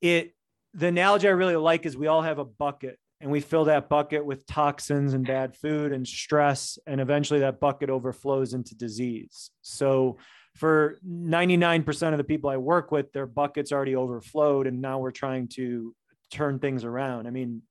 [0.00, 0.34] it
[0.74, 3.88] the analogy I really like is we all have a bucket and we fill that
[3.88, 9.50] bucket with toxins and bad food and stress and eventually that bucket overflows into disease.
[9.62, 10.18] So
[10.54, 15.10] for 99% of the people I work with their buckets already overflowed and now we're
[15.10, 15.94] trying to
[16.30, 17.26] turn things around.
[17.26, 17.62] I mean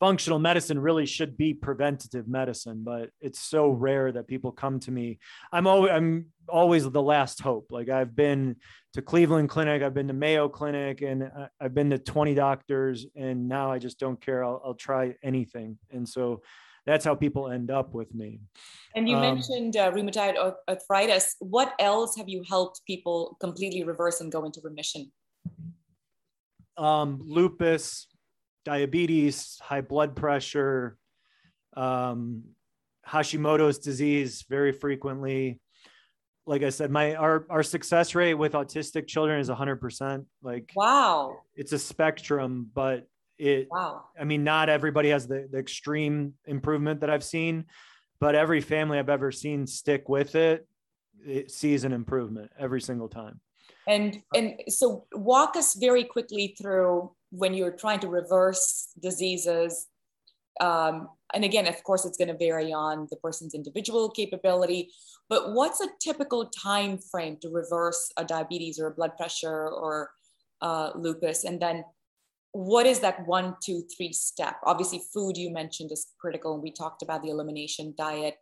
[0.00, 4.90] functional medicine really should be preventative medicine, but it's so rare that people come to
[4.90, 5.18] me.
[5.52, 7.66] I'm always I'm always the last hope.
[7.70, 8.56] Like I've been
[8.94, 11.30] to Cleveland Clinic, I've been to Mayo Clinic, and
[11.60, 14.44] I've been to 20 doctors, and now I just don't care.
[14.44, 16.42] I'll, I'll try anything, and so
[16.86, 18.40] that's how people end up with me.
[18.94, 21.36] And you um, mentioned uh, rheumatoid arthritis.
[21.40, 25.12] What else have you helped people completely reverse and go into remission?
[26.78, 28.06] Um, lupus,
[28.64, 30.96] diabetes, high blood pressure,
[31.76, 32.44] um,
[33.06, 35.60] Hashimoto's disease very frequently.
[36.46, 40.24] Like I said, my our our success rate with autistic children is 100%.
[40.42, 43.06] Like wow, it's a spectrum, but
[43.38, 44.04] it wow.
[44.18, 47.66] I mean, not everybody has the, the extreme improvement that I've seen,
[48.20, 50.66] but every family I've ever seen stick with it,
[51.24, 53.40] it sees an improvement every single time.
[53.86, 59.86] And and so walk us very quickly through when you're trying to reverse diseases.
[60.60, 64.90] Um, and again, of course, it's going to vary on the person's individual capability.
[65.28, 70.10] But what's a typical time frame to reverse a diabetes or a blood pressure or
[70.62, 71.44] uh, lupus?
[71.44, 71.84] And then
[72.52, 74.56] what is that one, two, three step?
[74.64, 76.54] Obviously, food you mentioned is critical.
[76.54, 78.36] And we talked about the elimination diet.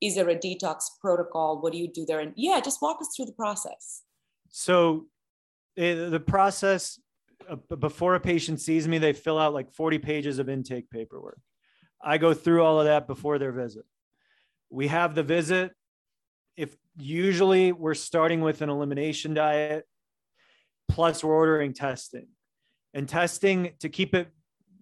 [0.00, 1.60] Is there a detox protocol?
[1.60, 2.20] What do you do there?
[2.20, 4.02] And yeah, just walk us through the process.
[4.48, 5.06] So
[5.76, 6.98] eh, the process
[7.78, 11.40] before a patient sees me, they fill out like 40 pages of intake paperwork.
[12.02, 13.84] I go through all of that before their visit.
[14.70, 15.72] We have the visit.
[16.56, 19.84] If usually we're starting with an elimination diet,
[20.88, 22.28] plus we're ordering testing.
[22.94, 24.28] And testing, to keep it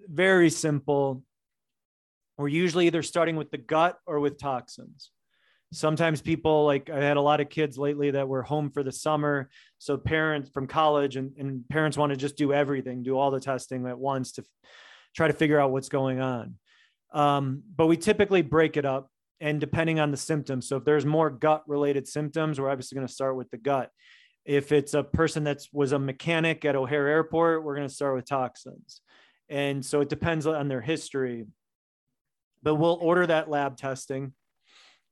[0.09, 1.23] very simple,
[2.37, 5.11] we're usually either starting with the gut or with toxins
[5.73, 8.93] sometimes people like i had a lot of kids lately that were home for the
[8.93, 9.49] summer.
[9.79, 13.41] So parents from college and, and parents want to just do everything do all the
[13.41, 14.71] testing at once to f-
[15.15, 16.55] try to figure out what's going on.
[17.13, 19.11] Um, but we typically break it up
[19.41, 20.69] and depending on the symptoms.
[20.69, 23.91] So if there's more gut related symptoms we're obviously going to start with the gut.
[24.47, 28.17] If it's a person that was a mechanic at o'hare airport we're going to start
[28.17, 29.03] with toxins.
[29.51, 31.47] And so it depends on their history.
[32.63, 34.33] But we'll order that lab testing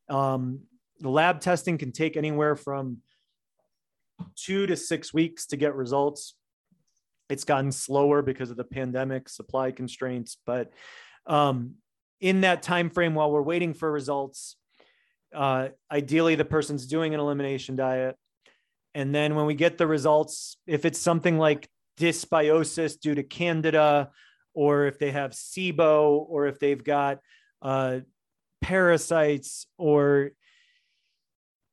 [0.08, 0.60] um,
[1.00, 2.98] the lab testing can take anywhere from
[4.34, 6.34] two to six weeks to get results.
[7.28, 10.72] It's gotten slower because of the pandemic, supply constraints, but
[11.26, 11.74] um,
[12.20, 14.56] in that time frame, while we're waiting for results,
[15.34, 18.16] uh, ideally the person's doing an elimination diet,
[18.94, 24.10] And then when we get the results, if it's something like dysbiosis due to candida,
[24.54, 27.18] or if they have SIBO, or if they've got
[27.60, 28.00] uh,
[28.66, 30.32] parasites, or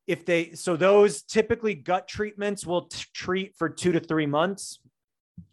[0.06, 4.78] if they, so those typically gut treatments will t- treat for two to three months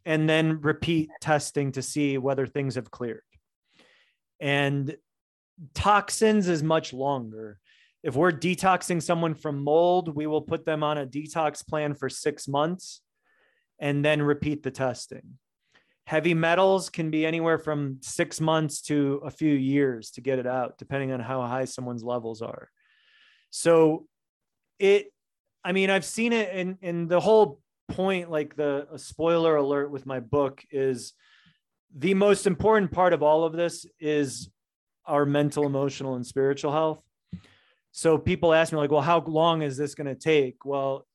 [0.05, 3.23] and then repeat testing to see whether things have cleared.
[4.39, 4.95] And
[5.73, 7.59] toxins is much longer.
[8.03, 12.11] If we're detoxing someone from mold, we will put them on a detox plan for
[12.11, 13.01] six months
[13.79, 15.39] and then repeat the testing.
[16.11, 20.47] Heavy metals can be anywhere from six months to a few years to get it
[20.47, 22.69] out, depending on how high someone's levels are.
[23.51, 24.09] So
[24.81, 25.13] it,
[25.63, 27.61] I mean, I've seen it in, in the whole
[27.93, 31.13] point, like the spoiler alert with my book is
[31.97, 34.51] the most important part of all of this is
[35.07, 37.01] our mental, emotional, and spiritual health.
[37.93, 40.65] So people ask me like, well, how long is this going to take?
[40.65, 41.07] Well,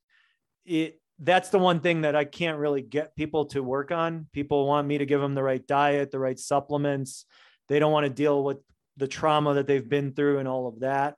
[0.64, 4.26] it that's the one thing that I can't really get people to work on.
[4.32, 7.24] People want me to give them the right diet, the right supplements.
[7.68, 8.58] They don't want to deal with
[8.96, 11.16] the trauma that they've been through and all of that.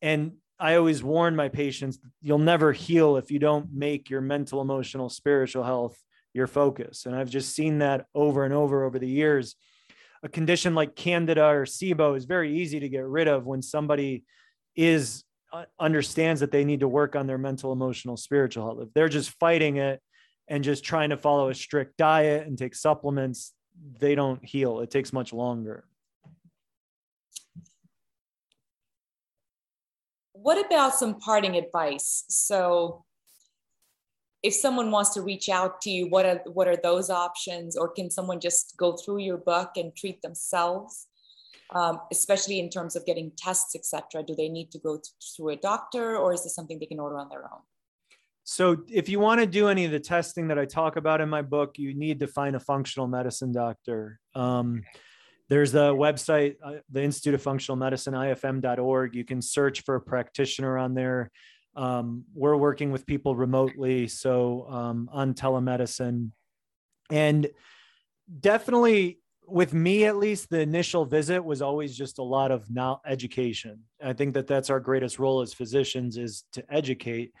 [0.00, 4.60] And I always warn my patients, you'll never heal if you don't make your mental,
[4.60, 5.96] emotional, spiritual health
[6.34, 7.04] your focus.
[7.04, 9.56] And I've just seen that over and over over the years
[10.22, 14.24] a condition like candida or SIBO is very easy to get rid of when somebody
[14.76, 15.24] is
[15.78, 18.88] understands that they need to work on their mental, emotional, spiritual health.
[18.88, 20.00] If they're just fighting it
[20.48, 23.52] and just trying to follow a strict diet and take supplements,
[23.98, 24.80] they don't heal.
[24.80, 25.84] It takes much longer.
[30.32, 32.24] What about some parting advice?
[32.28, 33.04] So
[34.42, 37.88] if someone wants to reach out to you, what are what are those options, or
[37.88, 41.06] can someone just go through your book and treat themselves?
[41.74, 44.22] Um, especially in terms of getting tests, etc.
[44.22, 45.00] Do they need to go
[45.36, 47.60] through a doctor, or is this something they can order on their own?
[48.44, 51.28] So, if you want to do any of the testing that I talk about in
[51.28, 54.18] my book, you need to find a functional medicine doctor.
[54.34, 54.82] Um,
[55.48, 59.14] there's the website, uh, the Institute of Functional Medicine, ifm.org.
[59.14, 61.30] You can search for a practitioner on there
[61.74, 66.30] um, we're working with people remotely so um, on telemedicine
[67.10, 67.48] and
[68.40, 73.00] definitely with me at least the initial visit was always just a lot of now
[73.06, 73.80] education.
[74.02, 77.32] I think that that's our greatest role as physicians is to educate.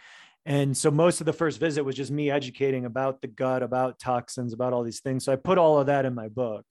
[0.44, 3.98] And so most of the first visit was just me educating about the gut about
[3.98, 5.24] toxins about all these things.
[5.24, 6.66] So i put all of that in my book.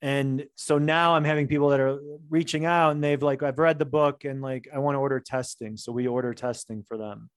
[0.00, 1.98] And so now i'm having people that are
[2.30, 5.20] reaching out and they've like i've read the book and like i want to order
[5.20, 5.76] testing.
[5.76, 7.28] So we order testing for them.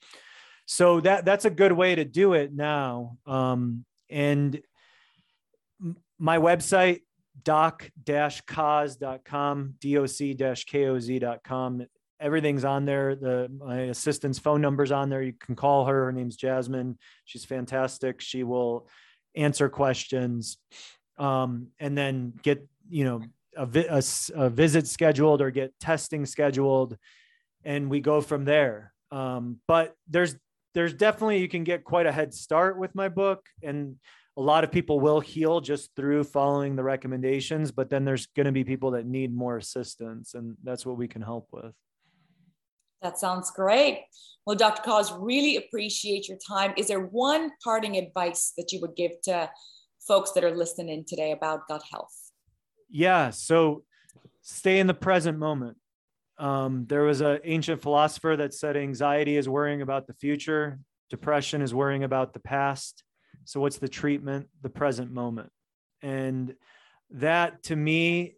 [0.66, 3.18] So that that's a good way to do it now.
[3.28, 4.62] Um, and
[6.18, 7.02] my website
[7.44, 11.86] doc-cause.com doc-koz.com
[12.20, 13.16] everything's on there.
[13.16, 15.22] The my assistant's phone number's on there.
[15.22, 16.06] You can call her.
[16.06, 16.98] Her name's jasmine.
[17.26, 18.22] She's fantastic.
[18.22, 18.88] She will
[19.36, 20.58] answer questions
[21.18, 23.22] um, and then get you know
[23.56, 24.02] a, vi- a,
[24.36, 26.98] a, visit scheduled or get testing scheduled
[27.64, 28.94] and we go from there.
[29.12, 30.36] Um, but there's
[30.74, 33.96] there's definitely you can get quite a head start with my book and
[34.38, 38.46] a lot of people will heal just through following the recommendations but then there's going
[38.46, 41.74] to be people that need more assistance and that's what we can help with
[43.02, 44.04] that sounds great
[44.46, 48.96] well dr Cause, really appreciate your time is there one parting advice that you would
[48.96, 49.50] give to
[50.08, 52.32] folks that are listening today about gut health?
[52.90, 53.32] Yeah.
[53.32, 53.84] So
[54.42, 55.78] stay in the present moment.
[56.38, 60.80] Um, there was an ancient philosopher that said anxiety is worrying about the future,
[61.10, 63.04] depression is worrying about the past.
[63.46, 64.48] So, what's the treatment?
[64.62, 65.52] The present moment.
[66.02, 66.56] And
[67.12, 68.36] that to me,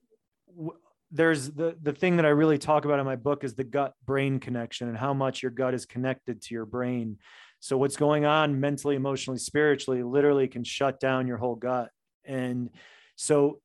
[1.11, 3.93] there's the, the thing that I really talk about in my book is the gut
[4.05, 7.17] brain connection and how much your gut is connected to your brain.
[7.59, 11.89] So what's going on mentally, emotionally, spiritually literally can shut down your whole gut.
[12.25, 12.69] And
[13.15, 13.61] so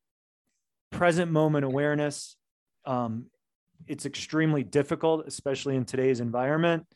[0.91, 2.37] present moment awareness,
[2.85, 3.27] um,
[3.87, 6.87] it's extremely difficult, especially in today's environment.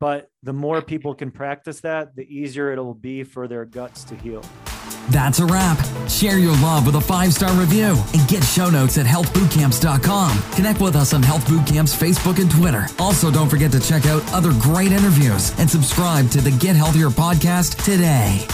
[0.00, 4.16] But the more people can practice that, the easier it'll be for their guts to
[4.16, 4.42] heal.
[5.10, 5.78] That's a wrap.
[6.08, 10.42] Share your love with a five star review and get show notes at healthbootcamps.com.
[10.54, 12.86] Connect with us on Health Bootcamp's Facebook and Twitter.
[12.98, 17.08] Also, don't forget to check out other great interviews and subscribe to the Get Healthier
[17.08, 18.46] podcast today.